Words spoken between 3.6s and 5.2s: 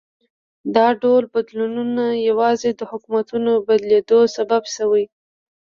بدلېدو سبب شوي.